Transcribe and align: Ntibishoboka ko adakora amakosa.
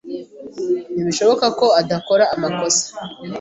Ntibishoboka 0.93 1.45
ko 1.59 1.65
adakora 1.81 2.23
amakosa. 2.35 2.83